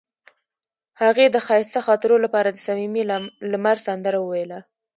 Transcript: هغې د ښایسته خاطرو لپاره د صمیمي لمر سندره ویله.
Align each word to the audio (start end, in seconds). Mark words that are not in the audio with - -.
هغې 1.01 1.25
د 1.31 1.37
ښایسته 1.45 1.79
خاطرو 1.87 2.15
لپاره 2.25 2.49
د 2.51 2.57
صمیمي 2.65 3.03
لمر 3.51 3.77
سندره 3.85 4.19
ویله. 4.21 4.59